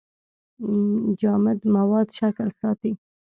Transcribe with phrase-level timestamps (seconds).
[1.19, 2.91] جامد مواد شکل ساتي.